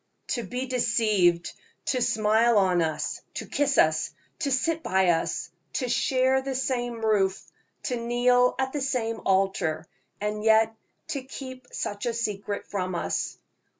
[0.29, 1.51] "To be deceived
[1.85, 7.05] to smile on us, to kiss us, to sit by us, to share the same
[7.05, 7.45] roof,
[7.83, 9.85] to kneel at the same altar,
[10.19, 10.73] and yet
[11.09, 13.37] to keep such a secret from us!